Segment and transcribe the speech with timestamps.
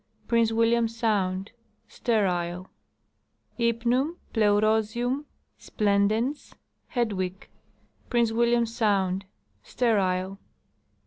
[0.27, 1.51] Prince William sound.
[1.87, 2.67] Sterile.
[3.53, 5.25] Hypnum {Pleurozium)
[5.59, 6.55] splendens,
[6.95, 7.35] Hedw.
[8.09, 9.25] Prince William sound.
[9.61, 10.39] Sterile.